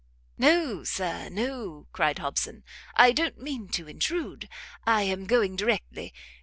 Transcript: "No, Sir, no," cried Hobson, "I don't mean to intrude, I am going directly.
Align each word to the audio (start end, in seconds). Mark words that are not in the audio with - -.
"No, 0.39 0.83
Sir, 0.83 1.29
no," 1.29 1.85
cried 1.93 2.17
Hobson, 2.17 2.63
"I 2.95 3.11
don't 3.11 3.37
mean 3.37 3.67
to 3.69 3.87
intrude, 3.87 4.49
I 4.83 5.03
am 5.03 5.27
going 5.27 5.55
directly. 5.55 6.11